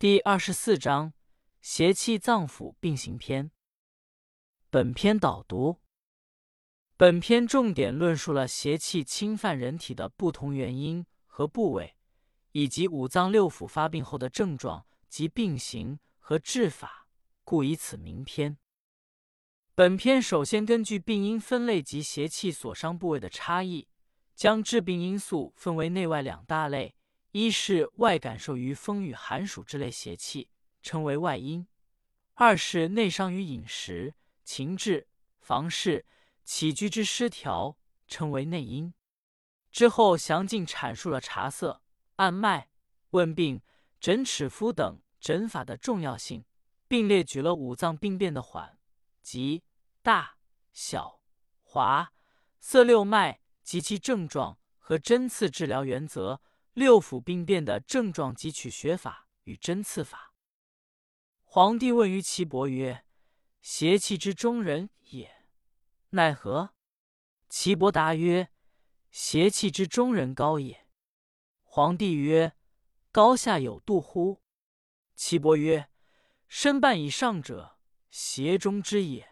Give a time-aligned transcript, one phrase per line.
[0.00, 1.12] 第二十四章
[1.60, 3.50] 邪气脏腑并行篇。
[4.70, 5.76] 本篇导读。
[6.96, 11.98] 本篇重点论述了邪气侵犯人体的不同原因和部位，
[12.52, 17.06] 以及五脏六腑发病后的症状及病形和治法，
[17.44, 18.56] 故以此名篇。
[19.74, 23.86] 本篇首先根据病因分类及邪气所伤部位的差异，
[24.34, 26.94] 将致病因素分为内外两大类：
[27.32, 30.48] 一是外感受于风雨寒暑之类邪气，
[30.82, 31.66] 称为外因；
[32.34, 34.14] 二是内伤于饮食、
[34.44, 36.06] 情志、房事。
[36.42, 37.78] 起居之失调
[38.08, 38.92] 称为内因。
[39.70, 41.80] 之后详尽阐述了茶色、
[42.16, 42.70] 按脉、
[43.10, 43.62] 问病、
[44.00, 46.44] 诊尺肤等诊法的重要性，
[46.88, 48.80] 并列举了五脏病变的缓、
[49.22, 49.62] 急、
[50.02, 50.38] 大、
[50.72, 51.20] 小、
[51.62, 52.12] 滑、
[52.58, 56.40] 涩六脉及其症状和针刺治疗原则，
[56.72, 60.34] 六腑病变的症状及取穴法与针刺法。
[61.42, 63.04] 皇帝问于岐伯曰
[63.60, 65.48] ：“邪气之中人也。”
[66.10, 66.74] 奈何？
[67.48, 68.50] 岐伯答曰
[69.10, 70.86] ：“邪气之中人高也。”
[71.64, 72.52] 皇帝曰
[73.10, 74.40] ：“高下有度乎？”
[75.16, 75.90] 岐伯曰
[76.46, 77.78] ：“身半以上者，
[78.10, 79.24] 邪中之也；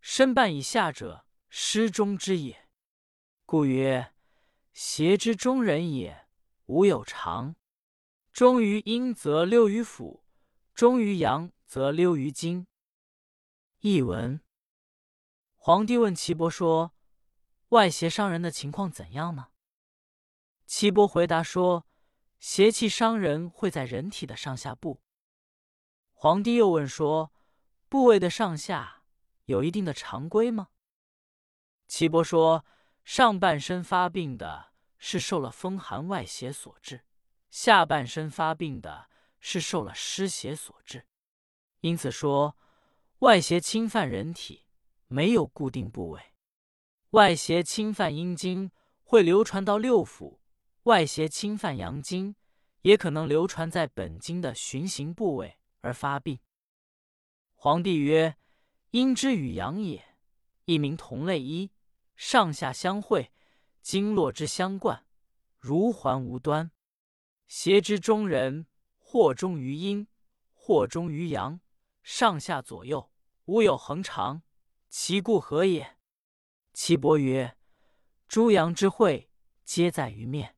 [0.00, 2.68] 身半以下者，失中之也。
[3.46, 4.12] 故曰：
[4.72, 6.21] 邪之中人也，
[6.72, 7.54] 无有常。
[8.32, 10.22] 终于阴则溜于腑，
[10.72, 12.66] 终于阳则溜于经。”
[13.80, 14.40] 译文。
[15.54, 16.92] 皇帝问岐伯说
[17.68, 19.48] ：“外邪伤人的情况怎样呢？”
[20.66, 21.86] 岐伯回答说
[22.40, 25.02] ：“邪气伤人会在人体的上下部。”
[26.14, 27.32] 皇帝又问说
[27.90, 29.02] ：“部位的上下
[29.44, 30.68] 有一定的常规吗？”
[31.86, 32.64] 岐伯说
[33.04, 34.71] ：“上半身发病的
[35.02, 37.02] 是受了风寒外邪所致，
[37.50, 39.08] 下半身发病的
[39.40, 41.04] 是受了湿邪所致。
[41.80, 42.56] 因此说，
[43.18, 44.60] 外邪侵犯人体。”
[45.12, 46.32] 没有固定部位，
[47.10, 48.70] 外邪侵犯阴经
[49.02, 50.38] 会流传到六腑，
[50.84, 52.34] 外邪侵犯阳经
[52.80, 56.38] 也可能流传在本经的循行部位而发病。
[57.54, 58.38] 皇帝曰
[58.92, 60.16] ：“阴之与阳也，
[60.64, 61.70] 一名同类一，
[62.16, 63.30] 上下相会，
[63.82, 65.04] 经络之相贯，
[65.58, 66.70] 如环无端。
[67.48, 68.66] 邪之中人，
[68.96, 70.06] 或终于阴，
[70.54, 71.60] 或终于阳，
[72.02, 73.12] 上下左右，
[73.44, 74.42] 无有恒常。”
[74.88, 75.96] 其故何也？
[76.72, 77.56] 岐伯曰
[78.28, 79.30] ：“诸阳之会，
[79.64, 80.56] 皆在于面。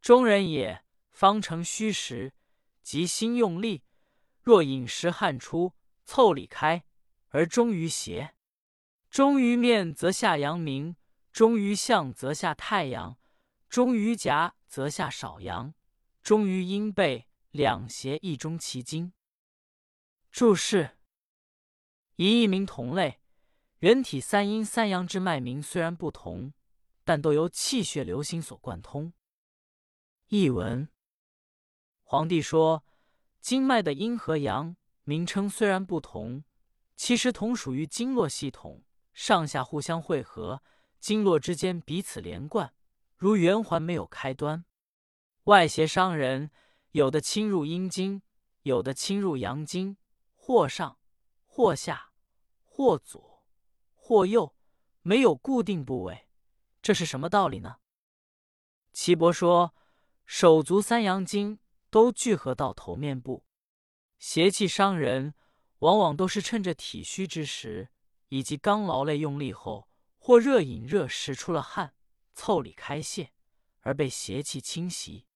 [0.00, 2.32] 中人也，方成虚实，
[2.82, 3.84] 即心用力。
[4.40, 5.74] 若饮食汗出，
[6.06, 6.84] 腠理开，
[7.28, 8.34] 而终于邪。
[9.10, 10.94] 终于面，则下阳明；
[11.32, 13.16] 终于向，则下太阳；
[13.68, 15.74] 终于颊，则下少阳；
[16.22, 19.12] 终于阴背，两邪一中其经。”
[20.30, 20.98] 注释：
[22.16, 23.20] 以一名同类。
[23.78, 26.52] 人体三阴三阳之脉名虽然不同，
[27.02, 29.14] 但都由气血流行所贯通。
[30.28, 30.88] 译文：
[32.02, 32.84] 皇帝说，
[33.40, 36.44] 经脉的阴和阳名称虽然不同，
[36.94, 40.62] 其实同属于经络系统，上下互相汇合，
[41.00, 42.74] 经络之间彼此连贯，
[43.16, 44.64] 如圆环没有开端。
[45.44, 46.50] 外邪伤人，
[46.92, 48.22] 有的侵入阴经，
[48.62, 49.96] 有的侵入阳经，
[50.34, 50.98] 或上
[51.46, 52.12] 或下，
[52.62, 53.30] 或左。
[53.94, 54.56] 或右
[55.02, 56.26] 没有固定部位，
[56.82, 57.76] 这是什么道理呢？
[58.92, 59.72] 岐伯说，
[60.26, 63.44] 手足三阳经都聚合到头面部，
[64.18, 65.34] 邪气伤人，
[65.78, 67.90] 往往都是趁着体虚之时，
[68.30, 69.88] 以及刚劳累用力后，
[70.30, 71.92] 或热饮热食出了汗，
[72.36, 73.32] 腠理开泄，
[73.80, 75.26] 而被邪气侵袭。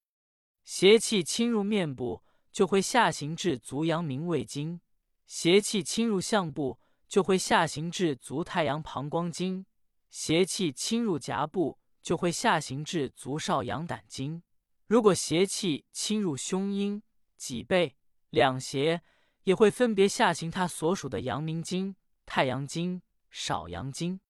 [0.62, 2.22] 邪气侵入面部，
[2.52, 4.78] 就会下行至足阳明胃经；
[5.26, 6.78] 邪气侵入项部。
[7.08, 9.66] 就会下行至足太阳膀胱经，
[10.10, 14.44] 邪气侵入颊部，就会下行至足少阳胆经。
[14.86, 17.02] 如果邪气侵入胸阴、
[17.36, 17.96] 脊背，
[18.30, 19.02] 两邪
[19.42, 24.20] 也会分别下行他所属的阳明经、太阳经、少阳经。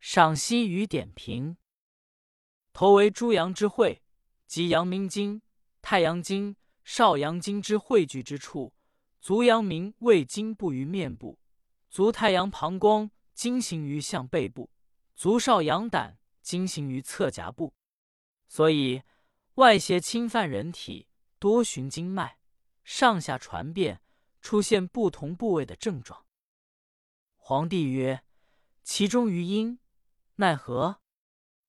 [0.00, 1.58] 赏析与点评：
[2.72, 4.02] 头为诸阳之会，
[4.46, 5.42] 即阳明经、
[5.82, 8.72] 太阳经、少阳经之汇聚之处。
[9.20, 11.38] 足阳明胃经布于面部。
[11.90, 14.70] 足太阳膀胱经行于向背部，
[15.14, 17.74] 足少阳胆经行于侧颊部，
[18.48, 19.02] 所以
[19.56, 21.08] 外邪侵犯人体，
[21.38, 22.38] 多循经脉
[22.84, 24.00] 上下传遍，
[24.40, 26.24] 出现不同部位的症状。
[27.36, 28.22] 皇帝曰
[28.84, 29.79] ：“其中于阴，
[30.40, 31.00] 奈何？”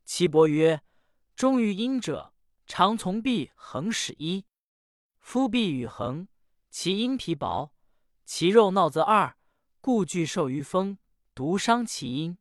[0.04, 0.82] 岐伯曰
[1.36, 2.34] ：“中于阴者，
[2.66, 4.46] 常从臂横始一。
[5.20, 6.28] 夫臂与横，
[6.70, 7.74] 其阴皮薄，
[8.26, 9.38] 其肉闹则二，
[9.80, 10.98] 故惧受于风，
[11.36, 12.38] 独伤其阴。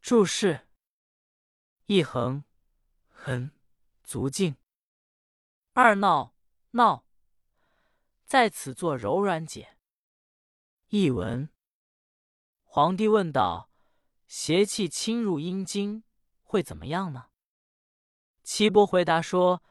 [0.00, 0.68] 注释：
[1.86, 2.44] 一横，
[3.08, 3.50] 横，
[4.04, 4.56] 足径。
[5.72, 6.34] 二闹，
[6.70, 7.04] 闹，
[8.24, 9.76] 在此作柔软解。
[10.88, 11.50] 译文：
[12.62, 13.70] 皇帝问道
[14.26, 16.02] ：“邪气侵入阴经
[16.42, 17.26] 会怎么样呢？”
[18.42, 19.62] 岐伯回答说：“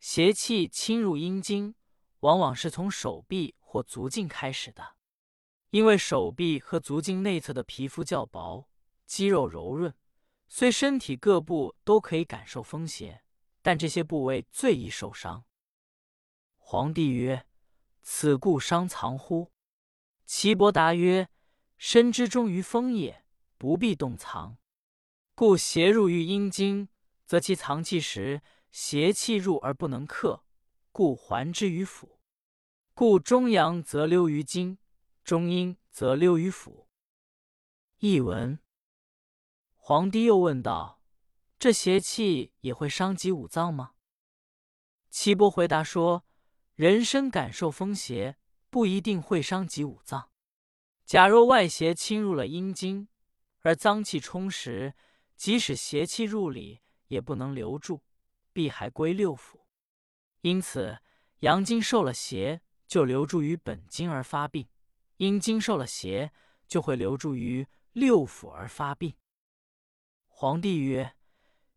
[0.00, 1.74] 邪气侵入阴经，
[2.20, 4.96] 往往是从手臂或足径开始的，
[5.70, 8.68] 因为手臂和足径内侧的皮肤较薄，
[9.06, 9.94] 肌肉柔润，
[10.48, 13.22] 虽身体各部都可以感受风邪，
[13.62, 15.44] 但这些部位最易受伤。”
[16.58, 17.46] 皇帝曰
[18.02, 19.52] ：“此故伤藏乎？”
[20.26, 21.28] 岐伯答曰
[21.76, 23.23] ：“身之终于风也，
[23.64, 24.58] 不必动藏。
[25.34, 26.88] 故邪入于阴经。”
[27.24, 30.44] 则其藏气时，邪气入而不能克，
[30.92, 32.18] 故还之于腑。
[32.92, 34.76] 故中阳则溜于经，
[35.24, 36.84] 中阴则溜于腑。
[38.00, 38.58] 译文：
[39.76, 41.00] 皇帝又问道
[41.58, 43.94] ：“这邪气也会伤及五脏吗？”
[45.08, 46.26] 岐伯回答说
[46.76, 48.36] ：“人身感受风邪，
[48.68, 50.28] 不一定会伤及五脏。
[51.06, 53.08] 假若外邪侵入了阴经，
[53.64, 54.94] 而脏气充实，
[55.36, 58.02] 即使邪气入里。”也不能留住，
[58.52, 59.60] 必还归六腑。
[60.40, 60.98] 因此，
[61.40, 64.64] 阳经受了邪，就留住于本经而发病；
[65.18, 66.32] 阴经受了邪，
[66.66, 69.14] 就会留住于六腑而发病。
[70.26, 71.14] 皇帝曰：“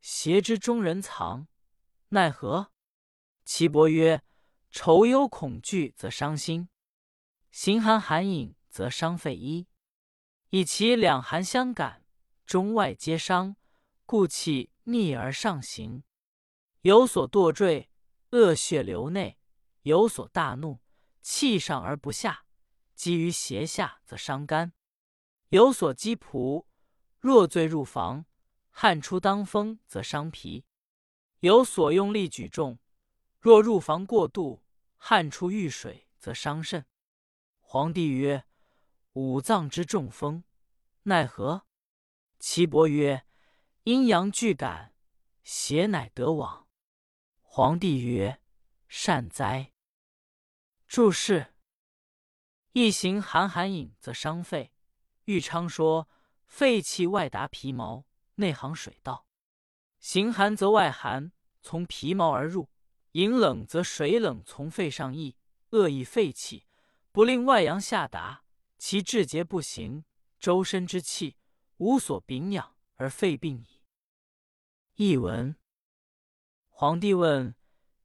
[0.01, 1.47] 邪之中人藏，
[2.09, 2.71] 奈何？”
[3.45, 4.23] 岐伯曰
[4.71, 6.69] ：“愁忧恐惧则伤心，
[7.51, 9.67] 形寒寒饮则伤肺衣，
[10.49, 12.05] 以其两寒相感，
[12.45, 13.55] 中外皆伤，
[14.05, 16.03] 故气。”逆而上行，
[16.83, 17.89] 有所堕坠，
[18.29, 19.35] 恶血流内；
[19.81, 20.79] 有所大怒，
[21.21, 22.45] 气上而不下，
[22.95, 24.71] 积于胁下则伤肝；
[25.49, 26.67] 有所积仆，
[27.19, 28.25] 若醉入房，
[28.69, 30.63] 汗出当风则伤脾；
[31.41, 32.79] 有所用力举重，
[33.41, 34.63] 若入房过度，
[34.95, 36.85] 汗出遇水则伤肾。
[37.59, 38.45] 皇帝曰
[39.17, 40.43] ：“五脏之中风，
[41.03, 41.65] 奈何？”
[42.37, 43.25] 岐伯曰。
[43.83, 44.93] 阴阳俱感，
[45.43, 46.67] 邪乃得往。
[47.41, 48.41] 皇帝曰
[48.87, 49.71] ：“善哉。”
[50.87, 51.55] 注释：
[52.73, 54.73] 一行寒寒饮则伤肺。
[55.23, 56.07] 豫昌说
[56.45, 58.05] ：“肺气外达皮毛，
[58.35, 59.25] 内行水道。
[59.99, 61.31] 行寒则外寒
[61.61, 62.69] 从皮毛而入，
[63.13, 65.37] 饮冷则水冷从肺上溢，
[65.69, 66.67] 恶益肺气，
[67.13, 68.43] 不令外阳下达，
[68.77, 70.06] 其志节不行，
[70.39, 71.38] 周身之气
[71.77, 73.83] 无所禀养，而肺病矣。”
[74.95, 75.56] 译文：
[76.69, 77.56] 皇帝问：“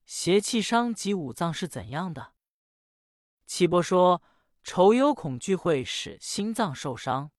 [0.04, 2.34] 邪气伤及五脏是怎样的？”
[3.46, 4.22] 岐伯说
[4.64, 7.32] ：“愁忧恐惧会使心脏受伤，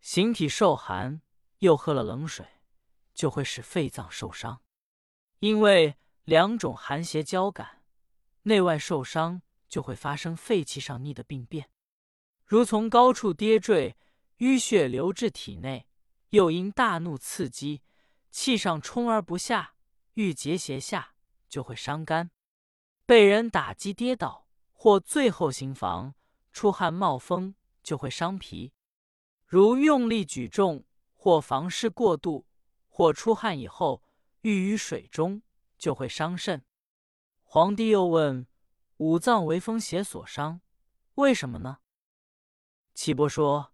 [0.00, 1.20] 形体受寒，
[1.58, 2.46] 又喝了冷水，
[3.12, 4.62] 就会使肺脏受伤。
[5.40, 7.82] 因为两种寒邪交感，
[8.42, 11.70] 内外受伤，就会发生肺气上逆的病变，
[12.44, 13.96] 如从高处跌坠，
[14.38, 15.86] 淤血流至体内；
[16.30, 17.82] 又因大怒刺激。”
[18.34, 19.74] 气上冲而不下，
[20.14, 21.14] 郁结胁下，
[21.48, 22.30] 就会伤肝；
[23.06, 26.16] 被人打击跌倒，或醉后行房，
[26.52, 28.72] 出汗冒风，就会伤脾。
[29.46, 30.84] 如用力举重，
[31.14, 32.44] 或房事过度，
[32.88, 34.02] 或出汗以后
[34.40, 35.40] 郁于水中，
[35.78, 36.64] 就会伤肾。
[37.44, 38.48] 皇帝又问：
[38.96, 40.60] 五脏为风邪所伤，
[41.14, 41.78] 为什么呢？
[42.94, 43.72] 岐伯说：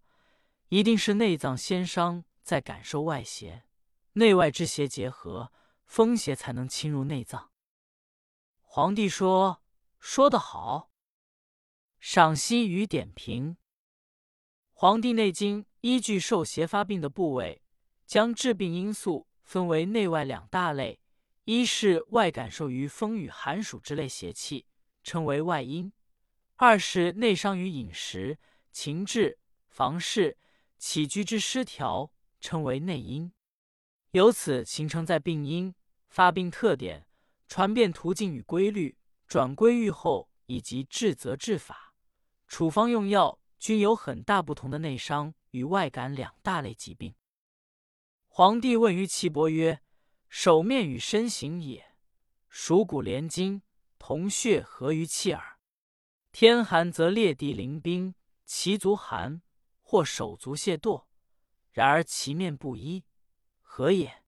[0.69, 3.63] 一定是内脏先伤，再感受外邪。
[4.13, 5.53] 内外之邪结合，
[5.85, 7.51] 风邪才能侵入内脏。
[8.61, 9.61] 皇帝说
[9.99, 10.89] ：“说得好。”
[11.99, 13.51] 赏析与点评：
[14.73, 17.61] 《黄帝内经》依据受邪发病的部位，
[18.07, 20.99] 将致病因素分为内外两大类：
[21.43, 24.65] 一是外感受于风雨寒暑之类邪气，
[25.03, 25.91] 称为外因；
[26.55, 28.39] 二是内伤于饮食、
[28.71, 29.37] 情志、
[29.67, 30.37] 房事、
[30.77, 33.31] 起居之失调，称为内因。
[34.11, 35.73] 由此形成在病因、
[36.09, 37.07] 发病特点、
[37.47, 38.97] 传变途径与规律、
[39.27, 41.93] 转归愈后以及治则治法、
[42.47, 47.13] 处方用药均有很大不同的内伤与外感两大类疾病。
[48.27, 49.81] 皇帝问于岐伯曰
[50.27, 51.95] ：“手面与身形也，
[52.49, 53.61] 属骨连筋，
[53.99, 55.59] 同血合于气耳。
[56.31, 58.15] 天寒则裂地临冰，
[58.53, 59.41] 其足寒，
[59.79, 61.05] 或手足懈惰，
[61.71, 63.05] 然而其面不一。”
[63.63, 64.25] 何也？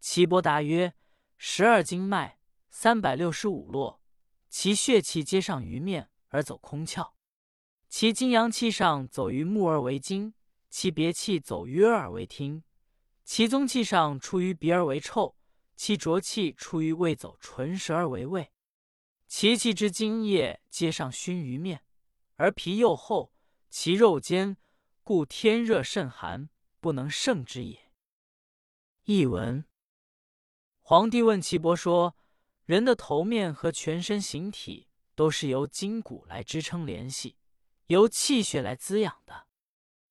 [0.00, 0.94] 岐伯答曰
[1.36, 2.38] ：“十二经脉，
[2.70, 4.00] 三百六十五络，
[4.48, 7.12] 其血气皆上于面而走空窍。
[7.90, 10.32] 其精阳气上走于目而为睛，
[10.70, 12.64] 其别气走于耳而为听，
[13.22, 15.36] 其宗气上出于鼻而为臭，
[15.76, 18.50] 其浊气出于胃走唇舌而为味。
[19.28, 21.84] 其气之精液皆上熏于面，
[22.36, 23.31] 而皮又厚，
[23.72, 24.58] 其肉坚，
[25.02, 27.90] 故天热甚寒，不能胜之也。
[29.04, 29.64] 译文：
[30.78, 32.14] 皇帝问岐伯说
[32.66, 37.38] ：“人的头面和全身形体都是由筋骨来支撑联系，
[37.86, 39.46] 由气血来滋养的。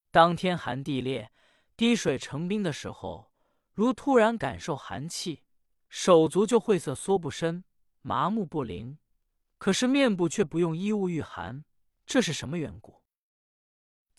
[0.10, 1.32] 当天寒地裂，
[1.78, 3.32] 滴水成冰的时候，
[3.74, 5.44] 如突然感受寒气，
[5.88, 7.64] 手足就晦涩缩不伸，
[8.02, 8.98] 麻木不灵。”
[9.60, 11.64] 可是面部却不用衣物御寒，
[12.08, 13.01] 这是什么缘故？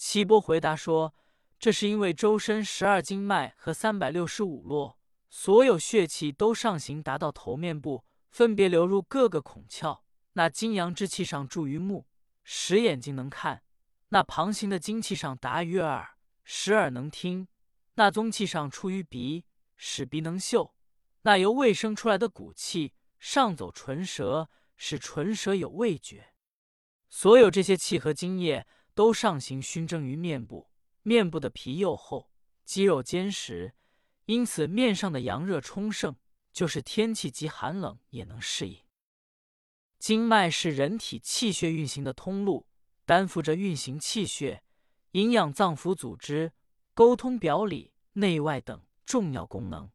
[0.04, 1.14] 岐伯回答说
[1.60, 4.98] ：“这是因为周身十二经脉和三百六十五络，
[5.30, 10.00] 所有血气都上行达到头面部，分别流入各个孔窍。
[10.32, 12.08] 那金阳之气上注于目，
[12.42, 13.58] 使眼睛能看；
[14.08, 17.46] 那旁行的精气上达于耳，使耳能听；
[17.94, 19.44] 那宗气上出于鼻，
[19.76, 20.74] 使鼻能嗅；
[21.22, 26.34] 那由胃生出来的骨气上走唇舌。”使唇舌有味觉，
[27.08, 30.70] 所有这些气和津液都上行熏蒸于面部，
[31.02, 32.30] 面部的皮又厚，
[32.64, 33.74] 肌肉坚实，
[34.26, 36.16] 因此面上的阳热充盛，
[36.52, 38.78] 就是天气极寒冷也能适应。
[39.98, 42.66] 经脉是人体气血运行的通路，
[43.04, 44.62] 担负着运行气血、
[45.12, 46.52] 营养脏腑组织、
[46.94, 49.90] 沟通表里内外等重要功能。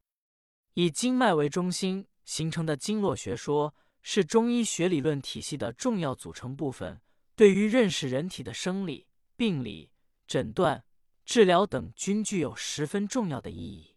[0.73, 3.73] 以经脉为中心形成的经络学说。
[4.09, 7.01] 是中医学理论体系的重要组成部分，
[7.37, 9.91] 对于认识人体的生理、病理、
[10.25, 10.83] 诊断、
[11.23, 13.95] 治疗等均具有十分重要的意义。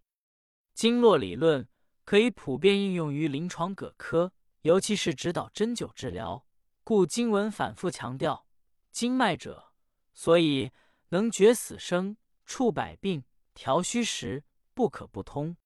[0.74, 1.66] 经络理论
[2.04, 6.46] 可以普遍应用于临床各科，尤其是指导针灸治疗。
[6.84, 8.46] 故经文反复强调
[8.90, 9.72] 经脉者，
[10.12, 10.70] 所以
[11.08, 14.44] 能决死生、处百病、调虚实，
[14.74, 15.56] 不可不通。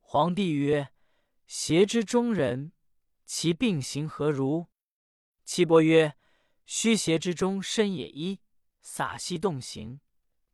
[0.00, 0.90] 皇帝曰
[1.46, 2.72] ：“邪之中人。”
[3.26, 4.68] 其病行何如？
[5.44, 6.16] 岐伯曰：
[6.74, 8.40] 虚邪之中身也一，
[8.80, 10.00] 洒兮动形；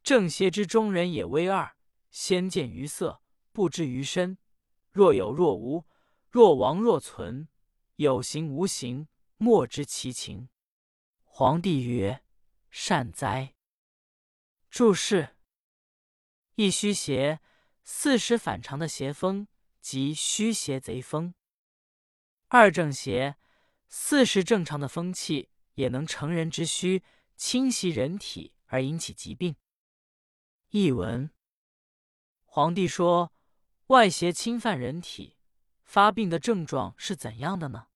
[0.02, 1.76] 正邪之中人也微二，
[2.10, 3.22] 先见于色，
[3.52, 4.36] 不知于身。
[4.90, 5.86] 若有若无，
[6.28, 7.46] 若亡若存，
[7.94, 9.06] 有形无形，
[9.36, 10.48] 莫知其情。
[11.22, 12.24] 皇帝曰：
[12.68, 13.54] 善哉。
[14.68, 15.36] 注释：
[16.56, 17.38] 一虚邪，
[17.84, 19.46] 四时反常的邪风，
[19.80, 21.32] 即虚邪贼风。
[22.48, 23.36] 二正邪，
[23.86, 27.04] 四时正常的风气也能成人之虚，
[27.36, 29.54] 侵袭人体而引起疾病。
[30.70, 31.30] 译文：
[32.44, 33.32] 皇帝说，
[33.86, 35.36] 外邪侵犯人体，
[35.84, 37.86] 发病的症状是怎样的呢？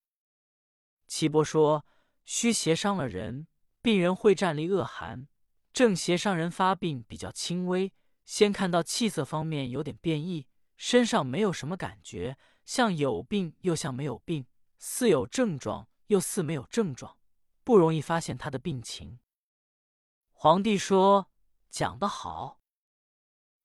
[1.09, 1.85] 岐伯说，
[2.25, 3.49] 虚邪伤了人，
[3.83, 5.27] 病人会站立恶寒；
[5.73, 7.93] 正邪伤人，发病比较轻微，
[8.25, 10.47] 先看到气色方面有点变异，
[10.77, 12.39] 身上没有什么感觉。
[12.65, 14.47] 像有病又像没有病，
[14.79, 17.19] 似有症状又似没有症状，
[17.64, 19.19] 不容易发现他的病情。
[20.33, 21.31] 皇帝说
[21.71, 22.61] ：“讲得好。”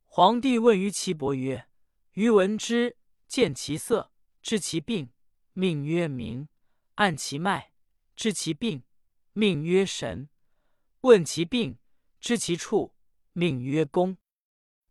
[0.06, 1.68] 皇帝问于岐伯曰
[2.14, 4.12] ：“余闻之，见其色，
[4.42, 5.12] 知其病，
[5.54, 6.48] 命曰明；
[6.96, 7.72] 按其脉，
[8.16, 8.84] 知其病，
[9.34, 10.28] 命曰神；
[11.02, 11.78] 问其病，
[12.20, 12.94] 知其处，
[13.34, 14.18] 命曰公。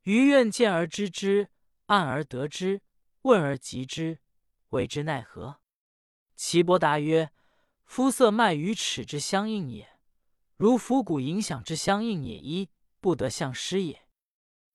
[0.02, 1.50] 余愿见而知之，
[1.86, 2.82] 按而得之。”
[3.26, 4.20] 问而及之，
[4.68, 5.60] 谓之奈何？
[6.36, 7.32] 岐伯答曰
[7.86, 9.98] ：“肤色脉与齿之相应也，
[10.56, 12.68] 如腹骨影响之相应也，一
[13.00, 14.06] 不得相失也。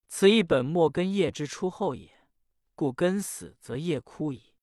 [0.08, 2.28] 此一本末根叶之出后也，
[2.74, 4.56] 故根死则叶枯矣。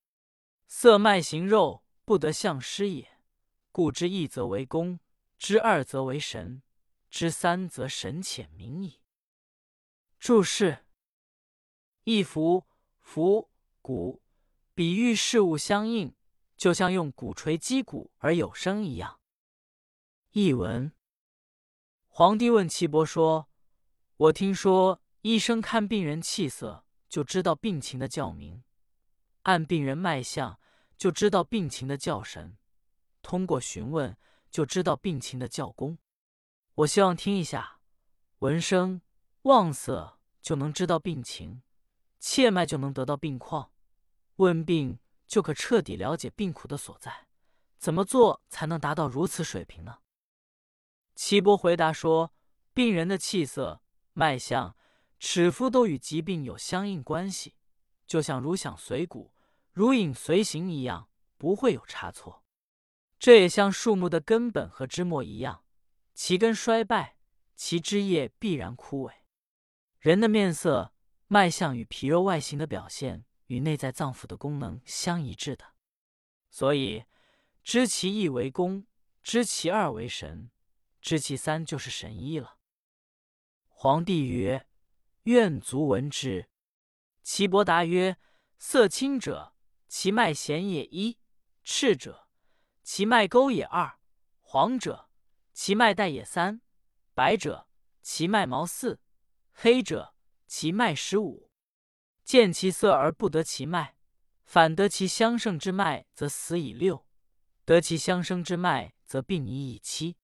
[0.67, 3.21] 色脉形肉不得相失也，
[3.71, 4.99] 故之一则为功，
[5.39, 6.63] 之二则为神，
[7.09, 9.01] 之三则神浅明矣。”
[10.19, 10.85] 注释：
[12.05, 12.67] 一服
[12.99, 13.51] 服。
[13.81, 14.21] 骨，
[14.75, 16.15] 比喻事物相应，
[16.59, 19.21] 就像用鼓槌击鼓而有声一样。
[20.33, 20.93] 译文：
[22.09, 23.49] 皇帝问岐伯说
[24.19, 28.65] ：“我听说医生看病人气色就知道病情的叫名，
[29.43, 30.61] 按病人脉象
[30.97, 32.59] 就知道病情的叫神，
[33.23, 34.19] 通过询问
[34.51, 35.99] 就知道病情的叫功。
[36.75, 37.81] 我希望听一下，
[38.41, 39.01] 闻声
[39.43, 41.63] 望色就能知道病情，
[42.19, 43.71] 切脉就能得到病况。”
[44.37, 44.99] 问病
[45.29, 47.29] 就可彻底了解病苦的所在，
[47.77, 49.99] 怎么做才能达到如此水平呢？
[51.15, 52.33] 岐伯回答说
[52.73, 53.83] ：“病人的气色、
[54.15, 54.75] 脉象、
[55.21, 57.55] 齿肤都与疾病有相应关系，
[58.07, 59.35] 就像如响随鼓、
[59.73, 62.43] 如影随形一样，不会有差错。
[63.19, 65.65] 这也像树木的根本和枝末一样，
[66.15, 67.19] 其根衰败，
[67.55, 69.13] 其枝叶必然枯萎。
[69.99, 70.95] 人的面色、
[71.27, 75.75] 脉象与皮肉外形的表现，与内在脏腑的功能相一致的，
[76.49, 77.05] 所以
[77.63, 78.87] 知其一为功，
[79.23, 80.51] 知其二为神，
[81.03, 82.57] 知其三就是神医了。
[83.69, 84.67] 皇帝曰
[85.25, 86.49] ：“愿卒闻之。”
[87.23, 88.17] 岐伯答曰
[88.59, 89.55] ：“色青者，
[89.87, 91.19] 其脉弦也一；
[91.63, 92.29] 赤者，
[92.83, 93.99] 其脉沟也二；
[94.41, 95.11] 黄者，
[95.53, 96.61] 其脉带也三；
[97.15, 97.69] 白者，
[98.03, 99.01] 其脉毛四。”
[99.53, 100.15] 黑者，
[100.47, 101.48] 其脉十五；
[102.29, 103.97] 见其色而不得其脉，
[104.45, 107.07] 反得其相胜之脉，则死以六；
[107.65, 110.19] 得其相生之脉，则病已以七。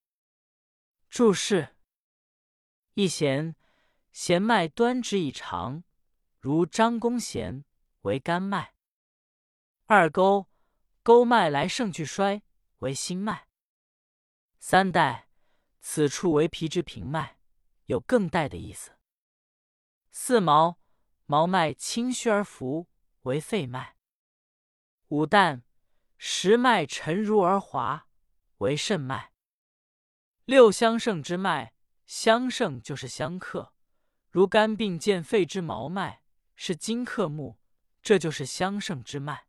[1.08, 1.74] 注释：
[2.92, 3.56] 一弦，
[4.12, 5.82] 弦脉端直以长，
[6.40, 7.64] 如张公弦，
[8.02, 8.74] 为肝脉；
[9.86, 10.50] 二沟，
[11.02, 12.42] 沟脉来盛去衰，
[12.80, 13.46] 为心脉；
[14.58, 15.30] 三带，
[15.80, 17.38] 此处为皮之平脉，
[17.86, 18.92] 有更带的意思。
[20.12, 20.78] 四毛
[21.26, 22.86] 毛脉清虚而浮，
[23.22, 23.94] 为肺脉；
[25.08, 25.62] 五旦
[26.18, 28.08] 实脉沉如而滑，
[28.58, 29.30] 为肾脉；
[30.44, 31.72] 六相胜之脉，
[32.04, 33.72] 相胜就是相克，
[34.30, 36.22] 如肝病见肺之毛脉
[36.54, 37.58] 是金克木，
[38.02, 39.46] 这就是相胜之脉；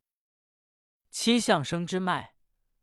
[1.10, 2.36] 七相生之脉，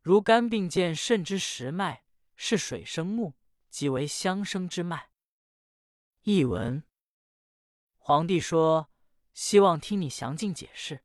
[0.02, 2.04] 如肝病见肾之实脉
[2.36, 3.34] 是水生木，
[3.70, 5.08] 即为相生之脉。
[6.24, 6.84] 译文。
[8.04, 8.90] 皇帝说
[9.32, 11.04] ：“希望听你详尽解释。”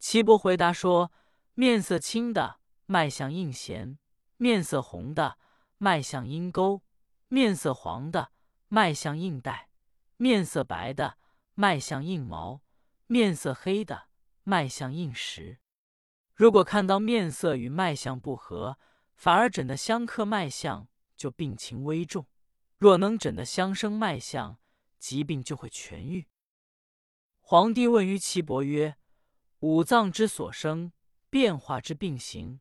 [0.00, 1.12] 岐伯回答说
[1.54, 3.96] ：“面色青的脉象应弦，
[4.36, 5.38] 面色红的
[5.78, 6.82] 脉象阴沟，
[7.28, 8.32] 面色黄的
[8.66, 9.68] 脉象应带，
[10.16, 11.18] 面色白的
[11.54, 12.62] 脉象应毛，
[13.06, 14.08] 面色黑的
[14.42, 15.60] 脉象应实。
[16.34, 18.76] 如果看到面色与脉象不合，
[19.14, 22.24] 反而诊的相克脉象，就病情危重；
[22.76, 24.58] 若能诊的相生脉象，
[24.98, 26.26] 疾病就会痊愈。
[27.40, 28.96] 皇帝问于岐伯曰
[29.60, 30.92] ：“五脏之所生
[31.30, 32.60] 变化之病形，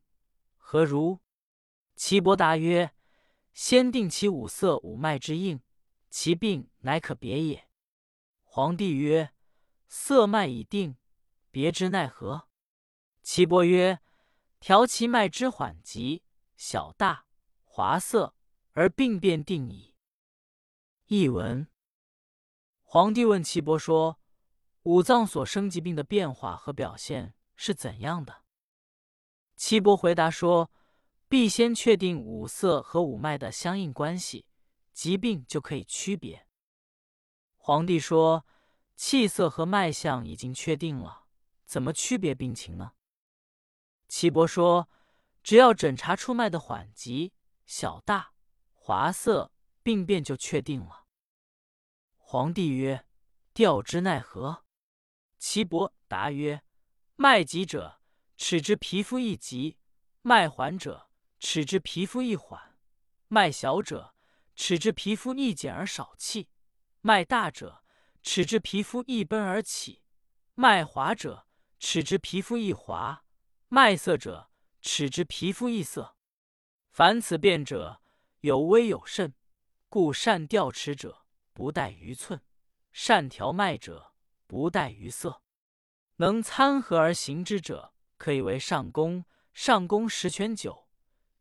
[0.57, 1.19] 何如？”
[1.95, 2.93] 岐伯答曰
[3.53, 5.61] ：“先定其五色五脉之应，
[6.09, 7.67] 其病乃可别也。”
[8.43, 9.33] 皇帝曰
[9.87, 10.97] ：“色脉已定，
[11.49, 12.47] 别之奈何？”
[13.23, 14.01] 岐伯曰
[14.59, 16.23] ：“调其脉之缓急、
[16.55, 17.25] 小大、
[17.63, 18.35] 滑涩，
[18.73, 19.95] 而病变定矣。”
[21.07, 21.67] 译文。
[22.95, 24.21] 皇帝问岐伯说
[24.83, 28.43] ：“五脏所生疾病的变化和表现是怎样的？”
[29.57, 30.71] 岐伯回答说
[31.27, 34.45] ：“必先确定五色和五脉的相应关系，
[34.93, 36.47] 疾病就可以区别。”
[37.59, 38.45] 皇帝说
[38.95, 41.25] ：“气色和脉象已经确定了，
[41.65, 42.93] 怎么区别病情呢？”
[44.07, 44.89] 岐伯说
[45.43, 47.33] ：“只要诊查出脉的缓急、
[47.65, 48.31] 小大、
[48.71, 49.51] 滑色，
[49.83, 51.01] 病变就确定了。”
[52.27, 53.05] 皇帝曰
[53.53, 54.63] ：“调之奈何？”
[55.37, 56.63] 岐伯答曰
[57.15, 58.01] ：“脉急者，
[58.35, 59.77] 齿之皮肤易急；
[60.23, 61.07] 脉缓者，
[61.39, 62.79] 齿之皮肤易缓；
[63.27, 64.15] 脉小者，
[64.55, 66.47] 齿之皮肤易减而少气；
[67.01, 67.83] 脉大者，
[68.23, 70.01] 齿之皮肤易奔而起；
[70.55, 71.45] 脉滑者，
[71.79, 73.21] 齿之皮肤易滑；
[73.67, 74.49] 脉涩者，
[74.81, 76.17] 齿之皮肤易涩。
[76.89, 78.01] 凡此变者，
[78.39, 79.35] 有微有甚，
[79.89, 81.21] 故善调齿者。”
[81.55, 82.41] 不待于寸，
[82.91, 84.11] 善调脉者
[84.45, 85.41] 不待于色，
[86.17, 89.23] 能参合而行之者，可以为上功。
[89.53, 90.89] 上功十全九，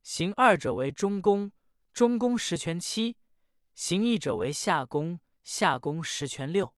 [0.04, 1.50] 行二者为中功，
[1.92, 3.16] 中功十全七，
[3.74, 6.76] 行一者为下功，下功十全六。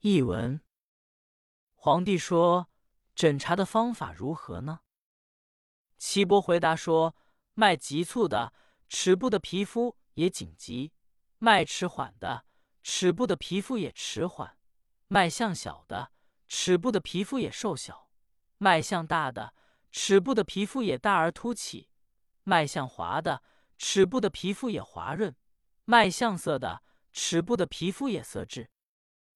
[0.00, 0.60] 译文：
[1.72, 2.68] 皇帝说
[3.16, 4.80] ：“诊查的方法如何呢？”
[5.96, 7.16] 岐伯回答说
[7.54, 8.52] ：“脉急促的，
[8.90, 10.92] 尺部的皮肤也紧急。”
[11.38, 12.44] 脉迟缓的
[12.82, 14.56] 齿部的皮肤也迟缓，
[15.06, 16.10] 脉象小的
[16.48, 18.10] 齿部的皮肤也瘦小，
[18.56, 19.54] 脉象大的
[19.92, 21.90] 齿部的皮肤也大而凸起，
[22.42, 23.42] 脉象滑的
[23.76, 25.34] 齿部的皮肤也滑润，
[25.84, 28.70] 脉象色的齿部的皮肤也色质。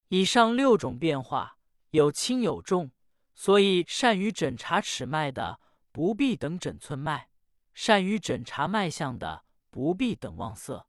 [0.09, 1.57] 以上六种变化
[1.91, 2.91] 有轻有重，
[3.35, 5.61] 所以善于诊查齿脉的
[5.93, 7.31] 不必等诊寸脉，
[7.73, 10.89] 善于诊查脉象的不必等望色。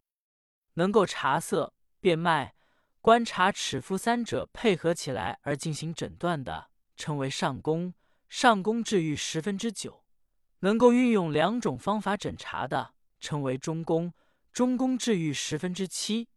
[0.74, 2.56] 能够察色、辨脉、
[3.02, 7.94] 观察齿肤三者配合起来而进行诊断的，称为上工。
[8.30, 10.04] 上工治愈十分之九。
[10.60, 14.14] 能够运用两种方法诊查的，称为中工。
[14.52, 16.30] 中工治愈十分之七。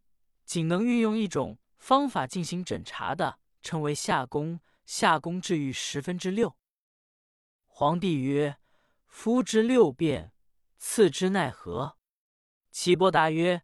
[0.43, 4.59] 仅能运用一种方法进行诊查的，称为下工。
[4.85, 6.55] 下工治愈十分之六。
[7.65, 8.57] 皇帝曰
[9.05, 10.31] ：“夫之六变，
[10.77, 11.97] 次之奈何？”
[12.71, 13.63] 岐伯答曰：“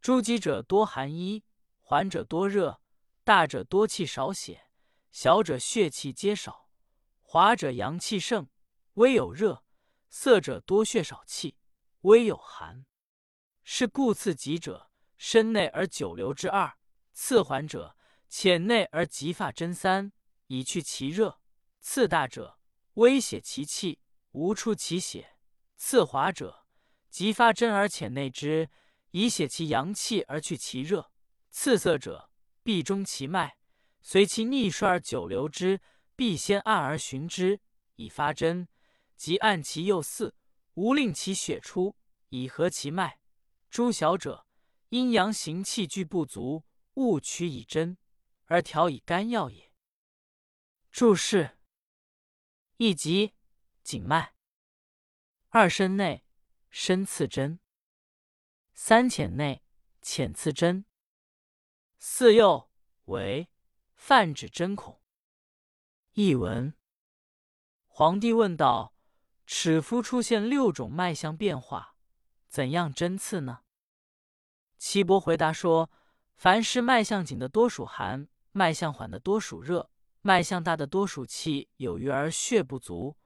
[0.00, 1.44] 诸疾者多寒衣，
[1.82, 2.80] 缓者多热，
[3.22, 4.70] 大者多气少血，
[5.12, 6.70] 小者血气皆少。
[7.20, 8.48] 滑者阳气盛，
[8.94, 9.62] 微有热；
[10.08, 11.58] 色者多血少气，
[12.00, 12.86] 微有寒。
[13.62, 16.76] 是故次疾者，身内而久留之二；
[17.12, 17.94] 次缓者，
[18.26, 20.12] 浅内而急发真三，
[20.46, 21.40] 以去其热；
[21.78, 22.58] 次大者，
[22.94, 25.36] 微血其气，无出其血；
[25.76, 26.64] 次滑者，
[27.10, 28.70] 急发真而浅内之，
[29.10, 31.10] 以血其阳气而去其热；
[31.50, 32.30] 次色者，
[32.62, 33.56] 必中其脉，
[34.00, 35.80] 随其逆衰而久留之，
[36.14, 37.60] 必先按而循之，
[37.96, 38.66] 以发针；
[39.16, 40.34] 即按其右四，
[40.74, 41.96] 无令其血出，
[42.28, 43.20] 以合其脉。
[43.68, 44.46] 诸小者，
[44.88, 47.96] 阴阳行气俱不足，勿取以针。
[48.46, 49.72] 而调以肝药也。
[50.90, 51.56] 注释：
[52.78, 53.34] 一急
[53.84, 54.34] 紧脉，
[55.50, 56.24] 二身内
[56.68, 57.60] 身刺针，
[58.82, 59.62] 三浅内
[60.00, 60.86] 浅刺针，
[61.98, 62.70] 四右
[63.04, 63.50] 为
[63.94, 65.02] 泛指针孔。
[66.14, 66.72] 译文：
[67.86, 68.94] 皇帝问道
[69.44, 71.94] ：“尺夫出现六种脉象变化，
[72.48, 73.60] 怎样针刺呢？”
[74.78, 75.90] 岐伯回答说
[76.34, 79.90] ：“凡是脉象紧的，多属寒。”脉象缓的多属热，
[80.22, 83.18] 脉象大的多属气有余而血不足，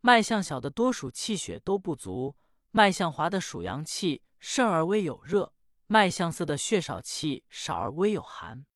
[0.00, 2.34] 脉象小的多属气血都不足，
[2.70, 5.54] 脉象滑的属阳气盛而微有热，
[5.86, 8.66] 脉象涩的血少气少而微有寒。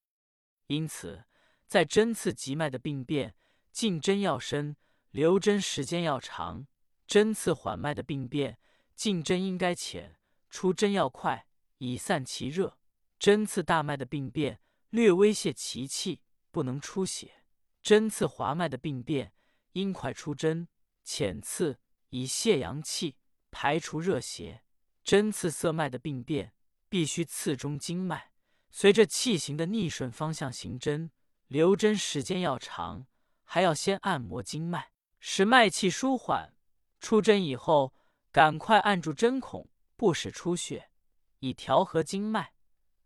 [0.69, 1.25] 因此，
[1.67, 3.35] 在针刺急脉的病变，
[3.73, 4.77] 进针要深，
[5.11, 6.67] 留针时间要长；
[7.09, 8.61] 针刺缓脉的病变，
[8.95, 11.49] 进针应该浅，出针要快，
[11.79, 12.79] 以散其热；
[13.19, 14.61] 针刺大脉的病变。
[14.91, 17.43] 略微泄其气，不能出血。
[17.83, 19.35] 针刺滑脉的病变，
[19.73, 20.69] 应快出针，
[21.03, 23.17] 浅刺以泄阳气，
[23.51, 24.63] 排除热邪。
[25.07, 26.53] 针刺涩脉的病变，
[26.89, 28.33] 必须刺中经脉，
[28.73, 31.13] 随着气行的逆顺方向行针，
[31.47, 33.07] 留针时间要长，
[33.45, 34.91] 还要先按摩经脉，
[35.21, 36.57] 使脉气舒缓。
[36.99, 37.95] 出针以后，
[38.33, 40.91] 赶快按住针孔，不使出血，
[41.39, 42.55] 以调和经脉。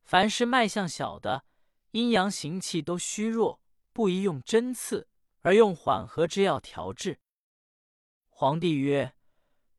[0.02, 1.44] 凡是脉象小的，
[1.90, 3.60] 阴阳行气都虚弱，
[3.92, 5.06] 不宜用针刺，
[5.42, 7.20] 而用缓和之药调治。
[8.30, 9.14] 皇帝曰：“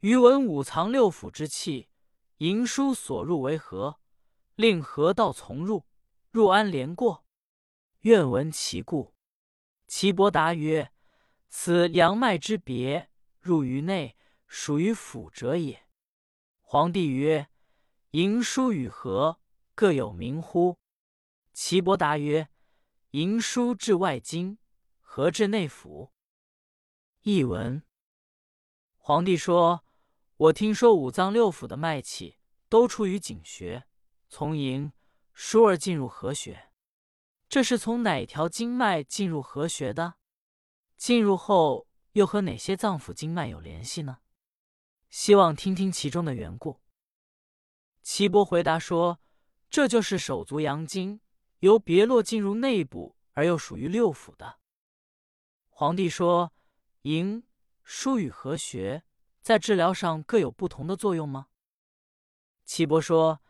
[0.02, 1.90] 余闻五藏六腑之气，
[2.42, 4.00] 营枢所入为何？
[4.56, 5.86] 令何道从入？
[6.32, 7.24] 入安连过？
[8.00, 9.14] 愿闻其故。”
[9.86, 10.92] 岐伯答曰
[11.50, 15.86] ：“此阳脉之别，入于内，属于腑者也。”
[16.62, 17.48] 皇帝曰
[18.12, 19.40] ：“营枢与何
[19.76, 20.80] 各有名乎？”
[21.54, 22.50] 岐伯答曰
[23.12, 24.58] ：“营枢治外经，
[25.00, 26.10] 合治内腑。”
[27.22, 27.84] 译文：
[28.98, 29.86] 皇帝说
[30.42, 33.86] ：“我听说五脏六腑的脉气都出于井穴，
[34.28, 34.92] 从营
[35.36, 36.72] 枢而进入合穴。
[37.48, 40.16] 这是从哪条经脉进入合穴的？
[40.98, 44.18] 进入后又和哪些脏腑经脉有联系呢？
[45.12, 46.82] 希望听听其中的缘故。”
[48.02, 49.20] 岐伯回答说
[49.70, 51.22] ：“这就是手足阳经。”
[51.60, 54.58] 由别络进入内部而又属于六腑的。
[55.70, 56.52] 皇帝说
[57.04, 57.44] ：“营、
[57.86, 59.04] 腧与合穴
[59.42, 61.48] 在治疗上各有不同的作用吗？”
[62.66, 63.42] 岐伯说：“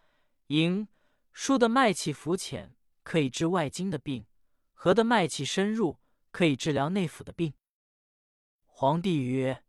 [0.47, 0.88] 营、
[1.32, 4.25] 输的脉气浮浅，可以治外经的病；
[4.73, 5.99] 合的脉气深入，
[6.32, 7.54] 可以治疗内腑的病。”
[8.65, 9.63] 皇帝曰：“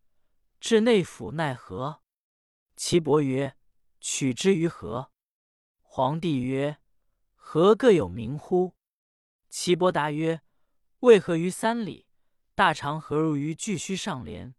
[0.58, 2.02] 治内腑奈何？”
[2.76, 3.56] 岐伯曰
[4.00, 5.10] ：“取之于何？”
[5.82, 6.78] 皇帝曰：
[7.34, 8.74] 何各有名乎？
[9.50, 10.40] 岐伯答曰
[11.00, 12.06] ：“为何于三里？
[12.54, 14.54] 大肠合入于巨虚上廉，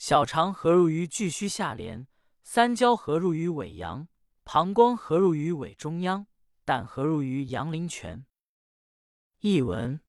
[0.00, 2.08] 小肠合入于巨虚下廉，
[2.42, 4.08] 三焦合入于尾阳，
[4.44, 6.26] 膀胱合入于尾中央，
[6.64, 8.24] 胆合入于阳陵泉。”
[9.40, 10.00] 译文：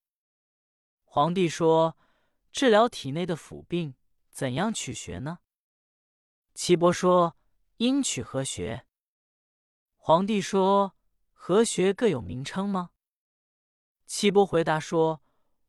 [1.04, 1.98] 皇帝说
[2.54, 3.96] ：“治疗体内的腑病，
[4.30, 5.40] 怎样取穴呢？”
[6.56, 7.36] 岐伯说
[7.76, 8.86] ：“应取合穴。”
[10.00, 10.96] 皇帝说。
[11.34, 12.92] 合穴各有名称吗？
[14.06, 15.24] 岐伯回答说：“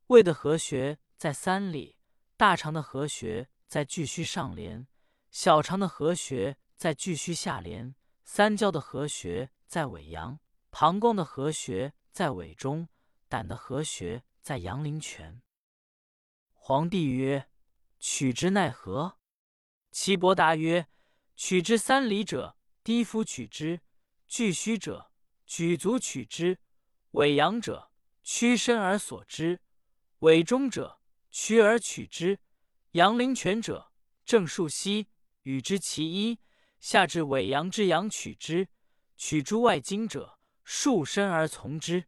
[0.08, 1.96] 胃的合穴在三里，
[2.36, 4.86] 大肠的合穴在巨虚上廉，
[5.30, 10.38] 小肠的合穴在巨虚下廉，三焦的合穴在尾阳，
[10.70, 12.90] 膀胱的合穴在尾中，
[13.30, 15.40] 胆的合穴在阳陵泉。”
[16.52, 17.48] 皇帝曰
[17.98, 19.16] ：“取之奈何？”
[19.90, 20.86] 岐伯答曰
[21.34, 23.78] ：“取之三里者，低夫取之；
[24.28, 25.10] 巨虚者。”
[25.48, 26.58] 举足取之，
[27.12, 27.90] 尾阳者
[28.22, 29.60] 屈身而所之；
[30.18, 32.38] 尾中者屈而取之。
[32.92, 33.92] 阳陵泉者
[34.24, 35.08] 正数溪，
[35.42, 36.38] 与之其一，
[36.78, 38.68] 下至尾阳之阳取之，
[39.16, 42.06] 取诸外经者，束身而从之。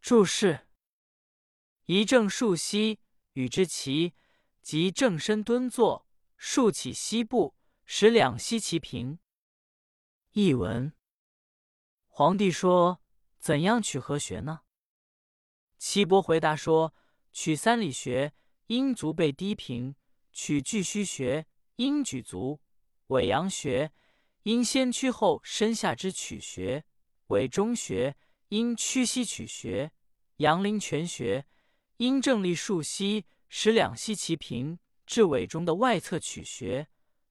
[0.00, 0.66] 注释：
[1.84, 2.98] 一正竖膝，
[3.34, 4.14] 与之齐，
[4.60, 7.54] 即正身蹲坐，竖起膝部，
[7.84, 9.20] 使两膝齐平。
[10.32, 10.92] 译文：
[12.06, 13.00] 皇帝说
[13.38, 14.62] ：“怎样取和穴呢？”
[15.78, 16.94] 岐伯回答说
[17.32, 18.34] ：“取三里穴，
[18.70, 19.94] 阴足背低平；
[20.32, 22.60] 取巨虚穴，阴举足；
[23.08, 23.90] 尾阳穴，
[24.44, 26.84] 阴先屈后伸下之取穴；
[27.26, 28.16] 尾中穴。”
[28.50, 29.92] 因屈膝取穴，
[30.38, 31.44] 阳陵泉穴；
[31.98, 36.88] 因正立竖膝，使两膝齐平，至尾中的外侧取穴。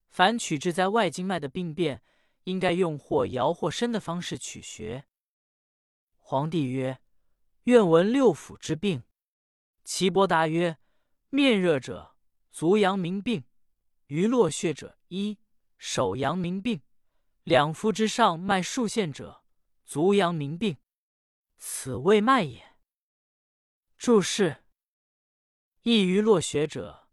[0.08, 2.02] 凡取治在外经脉的病变，
[2.44, 5.04] 应该用或摇或伸的方式取穴。
[6.16, 7.02] 皇帝曰
[7.64, 9.02] ：“愿闻六腑之病。”
[9.84, 10.78] 岐伯答曰
[11.30, 12.16] ：“面热者，
[12.50, 13.44] 足阳明病；
[14.08, 15.38] 余络血者，一
[15.78, 16.80] 手阳明病；
[17.44, 19.44] 两腹之上脉数线者，
[19.84, 20.76] 足阳明病。”
[21.56, 22.76] 此谓脉也。
[23.96, 24.64] 注释：
[25.82, 27.08] 一于落血者，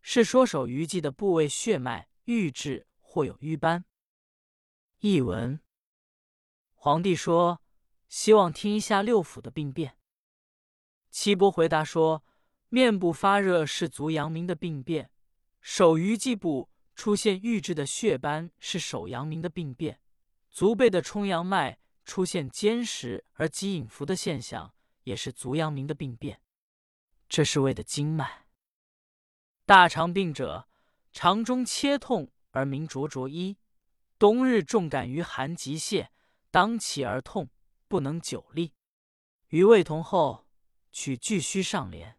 [0.00, 3.84] 是说手鱼际的部位血脉瘀滞或有瘀斑。
[5.00, 5.60] 译文：
[6.72, 7.60] 皇帝说
[8.08, 9.98] ：“希望听一下六腑的病变。”
[11.10, 12.24] 岐伯回答说
[12.70, 15.10] ：“面部发热是足阳明的病变，
[15.60, 20.00] 手鱼际部出现瘀滞的血斑是手阳明的病变，
[20.50, 26.40] 足背的冲阳脉。”出现坚实而极隐伏的现象，也是足阳明的病变。
[27.28, 28.46] 这是胃的经脉。
[29.64, 30.66] 大肠病者，
[31.12, 33.58] 肠中切痛而鸣灼灼一，
[34.18, 36.10] 冬日重感于寒急泄，
[36.50, 37.50] 当起而痛，
[37.86, 38.72] 不能久立。
[39.50, 40.48] 与胃同后，
[40.90, 42.18] 取巨虚上廉。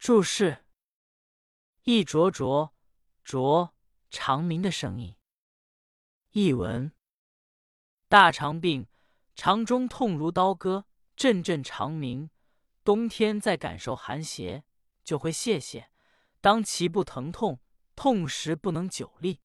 [0.00, 0.64] 注释：
[1.82, 2.72] 一灼灼，
[3.22, 3.74] 灼，
[4.10, 5.14] 长鸣的声音。
[6.30, 6.90] 译文。
[8.08, 8.86] 大肠病，
[9.34, 12.30] 肠中痛如刀割，阵阵长鸣。
[12.82, 14.64] 冬天再感受寒邪，
[15.04, 15.88] 就会泄泻。
[16.40, 17.60] 当其不疼痛，
[17.94, 19.42] 痛时不能久立。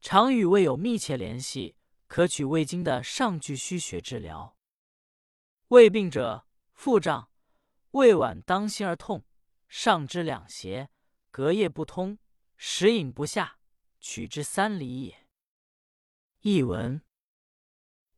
[0.00, 1.76] 常与胃有密切联系，
[2.08, 4.56] 可取胃经的上巨虚穴治疗。
[5.68, 7.30] 胃病者，腹胀，
[7.92, 9.24] 胃脘当心而痛，
[9.68, 10.88] 上肢两胁，
[11.30, 12.18] 隔液不通，
[12.56, 13.58] 食饮不下，
[14.00, 15.26] 取之三里也。
[16.40, 17.02] 译文。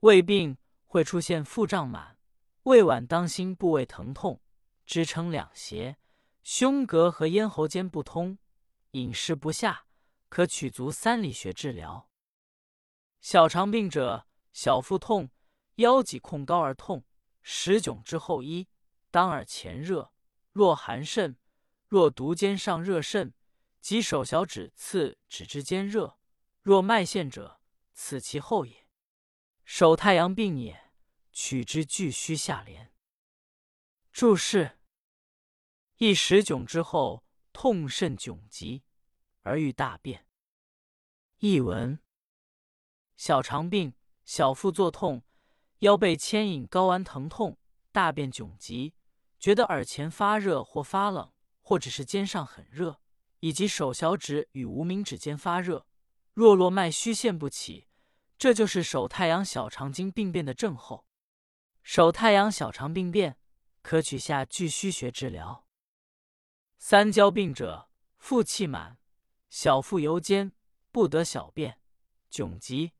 [0.01, 0.57] 胃病
[0.87, 2.19] 会出现腹胀满、
[2.65, 4.41] 胃脘当心部位疼痛、
[4.87, 5.97] 支撑两胁、
[6.43, 8.39] 胸膈和咽喉间不通、
[8.93, 9.87] 饮食不下，
[10.29, 12.09] 可取足三里穴治疗。
[13.21, 15.31] 小肠病者，小腹痛、
[15.77, 17.05] 腰脊控高而痛，
[17.43, 18.69] 食窘之后一
[19.11, 20.13] 当耳前热，
[20.59, 21.37] 若寒甚，
[21.87, 23.33] 若独肩上热甚，
[23.81, 26.19] 即手小指刺指之间热，
[26.63, 27.61] 若脉陷者，
[27.95, 28.89] 此其后也。
[29.63, 30.91] 手太阳病也，
[31.31, 32.93] 取之巨虚下廉。
[34.11, 34.81] 注释：
[35.99, 38.83] 一时窘之后，痛甚窘急，
[39.43, 40.27] 而欲大便。
[41.39, 42.01] 译文：
[43.17, 43.95] 小肠病，
[44.25, 45.23] 小腹作痛，
[45.79, 47.57] 腰背牵引睾丸疼痛，
[47.93, 48.97] 大便窘急，
[49.39, 53.01] 觉得耳前发热或发冷，或者是肩上很热，
[53.41, 55.87] 以及手小指与无名指间发热，
[56.35, 57.87] 若络脉虚陷不起。
[58.37, 61.07] 这就是手太阳小肠经病变的症候。
[61.83, 63.39] 手太阳小肠病变
[63.83, 65.67] 可取下巨虚穴治疗。
[66.79, 68.99] 三焦病者，腹气满，
[69.51, 70.53] 小腹尤坚，
[70.93, 71.81] 不得小便，
[72.31, 72.93] 窘急，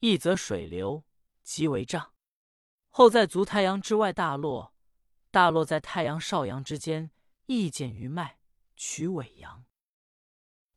[0.00, 1.04] 一则水流，
[1.42, 2.14] 即为胀。
[2.88, 4.72] 后在足太阳之外大络，
[5.38, 7.12] 大络在太阳少阳之间，
[7.46, 8.38] 亦见于脉，
[8.74, 9.64] 取尾阳。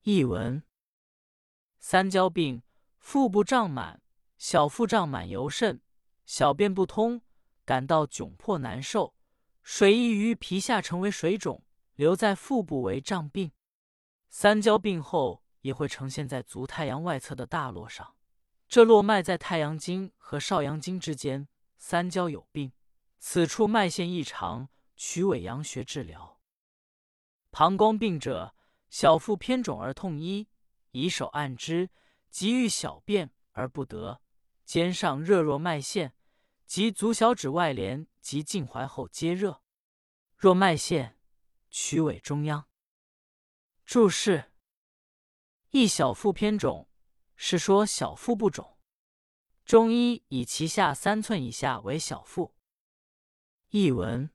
[0.04, 0.62] 译文：
[1.80, 2.62] 三焦病。
[3.00, 4.04] 腹部胀满，
[4.38, 5.82] 小腹胀满尤甚，
[6.28, 7.24] 小便不通，
[7.66, 9.16] 感到窘迫难受，
[9.64, 11.64] 水溢于皮下成为水肿，
[11.96, 13.52] 留在腹部为胀病。
[14.30, 18.16] 三焦病后也会呈现在足太阳外侧的大络上，
[18.68, 21.48] 这络脉在太阳经和少阳经之间，
[21.80, 22.72] 三焦有病，
[23.24, 26.42] 此处脉线异常，取尾阳穴治疗。
[27.52, 28.56] 膀胱病者，
[28.90, 30.50] 小腹偏肿而痛，一
[30.90, 31.92] 以手按之。
[32.32, 34.22] 急欲小便而不得，
[34.66, 36.16] 肩上热若脉线，
[36.66, 39.62] 及足小指外连及胫踝后皆热。
[40.36, 41.20] 若脉线，
[41.70, 42.68] 取尾中央。
[43.86, 44.52] 注释：
[45.70, 46.90] 一小腹偏肿，
[47.36, 48.80] 是说小腹不肿。
[49.64, 52.56] 中医以脐下三寸以下为小腹。
[53.72, 54.30] 译文：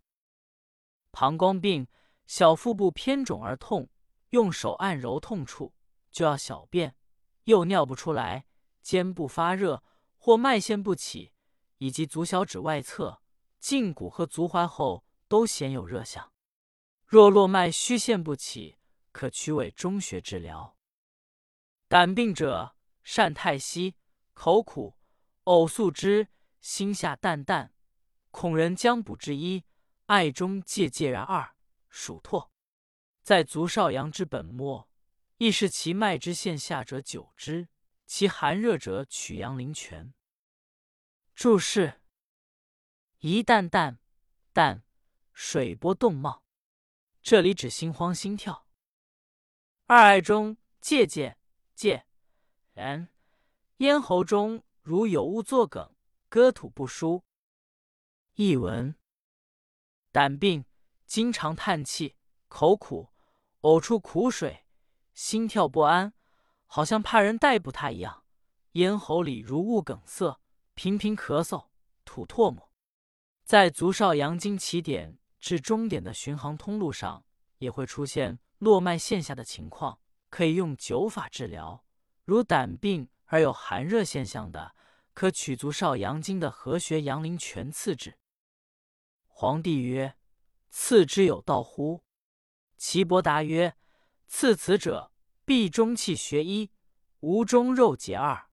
[1.11, 1.87] 膀胱病，
[2.27, 3.90] 小腹部偏肿而痛，
[4.31, 5.75] 用手按揉痛处。
[6.11, 6.96] 就要小便，
[7.44, 8.46] 又尿不出来，
[8.81, 9.85] 肩部发热
[10.16, 11.35] 或脉线不起，
[11.77, 13.20] 以及足小指外侧、
[13.61, 16.33] 胫骨和足踝后都显有热象。
[17.05, 18.79] 若络脉虚线不起，
[19.12, 20.79] 可取为中穴治疗。
[21.88, 23.96] 胆病者善太息，
[24.33, 24.96] 口苦，
[25.44, 26.29] 呕素汁，
[26.62, 27.75] 心下淡淡，
[28.37, 29.64] 恐人将补之一，
[30.05, 31.57] 爱中介介然二，
[31.88, 32.51] 属唾。
[33.22, 34.90] 在足少阳之本末，
[35.38, 37.68] 亦是其脉之线下者久之，
[38.05, 40.12] 其寒热者取阳陵泉。
[41.35, 42.03] 注释：
[43.20, 43.99] 一淡淡
[44.53, 44.85] 淡，
[45.33, 46.44] 水波动冒，
[47.22, 48.66] 这里指心慌心跳。
[49.87, 51.38] 二爱中介介
[51.75, 52.05] 介
[52.75, 53.09] 然，
[53.79, 55.96] 咽喉中如有物作梗，
[56.29, 57.25] 割吐不舒。
[58.38, 58.94] 译文：
[60.12, 60.66] 胆病
[61.07, 62.16] 经常叹气，
[62.49, 63.09] 口苦。
[63.62, 64.66] 呕出苦水，
[65.14, 66.12] 心跳不安，
[66.66, 68.25] 好像怕人逮捕他一样。
[68.72, 70.38] 咽喉里如物梗塞，
[70.75, 71.68] 频频咳嗽，
[72.05, 72.70] 吐唾沫。
[73.42, 77.25] 在足少阳经起点至终点的巡航通路上，
[77.57, 81.83] 也会出现络脉线下的情况，可以用灸法治疗。
[82.27, 84.75] 如胆病而有寒热现象的，
[85.14, 88.18] 可取足少阳经的合穴阳陵泉刺之。
[89.38, 90.16] 皇帝曰
[90.72, 92.03] ：“刺之有道乎？”
[92.79, 93.77] 岐伯答曰
[94.27, 95.12] ：“刺此者，
[95.44, 96.70] 必中气学一，
[97.20, 98.49] 无中肉结二。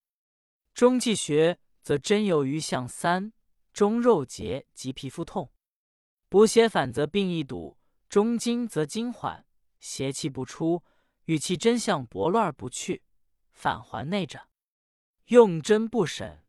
[0.74, 3.32] 中气穴则真有余象三，
[3.72, 5.54] 中肉结及皮肤痛。
[6.28, 7.78] 补血反则病易堵，
[8.10, 9.48] 中经则经缓，
[9.80, 10.84] 邪气不出，
[11.24, 13.04] 与其真相薄乱而不去，
[13.54, 14.50] 返还内者。
[15.28, 16.46] 用针不审，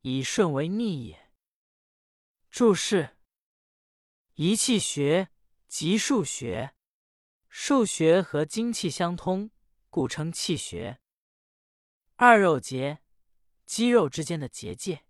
[0.00, 1.30] 以顺为逆也。”
[2.50, 3.15] 注释：
[4.38, 5.30] 一气穴
[5.66, 6.74] 即数穴。
[7.48, 9.50] 数穴和精气相通，
[9.88, 11.00] 故称气穴。
[12.16, 12.98] 二肉结，
[13.64, 15.06] 肌肉之间的结界。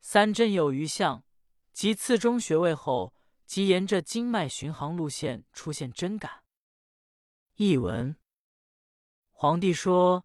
[0.00, 1.26] 三针有余象，
[1.74, 6.42] 即刺中穴位后，即沿着经脉巡航路线出现针感。
[7.56, 8.16] 译文：
[9.30, 10.24] 皇帝说，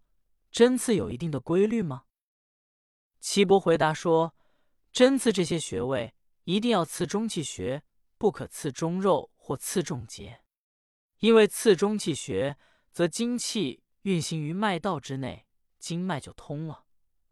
[0.49, 2.05] 针刺有一定的规律吗？
[3.19, 4.33] 岐伯回答说，
[4.93, 7.83] 针刺这些穴位，一定要刺中气穴，
[8.17, 10.41] 不可刺中肉或刺中结。
[11.19, 12.57] 因为刺中气穴，
[12.91, 16.85] 则精气运行于脉道之内，经脉就通了。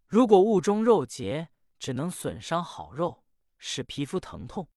[0.06, 3.24] 如果误中肉结，只能损伤好肉，
[3.58, 4.70] 使皮肤疼痛。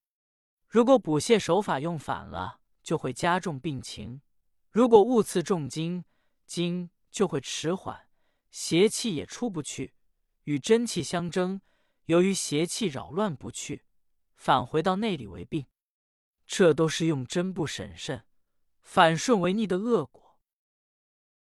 [0.67, 4.23] 如果补泻手法用反了，就会加重病情。
[4.71, 6.05] 如果误刺重经，
[6.47, 8.09] 经就会迟缓，
[8.51, 9.95] 邪气也出不去，
[10.45, 11.61] 与真气相争。
[12.07, 13.85] 由于邪气扰乱不去，
[14.43, 15.67] 返回到内里为病。
[16.49, 18.25] 这都是用针不审慎。
[18.81, 20.22] 反顺为逆的恶果。